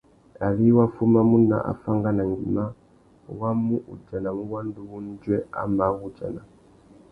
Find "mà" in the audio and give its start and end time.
5.75-5.85